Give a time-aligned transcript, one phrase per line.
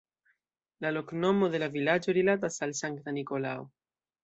[0.85, 3.71] La loknomo de la vilaĝo rilatas al sankta Nikolao.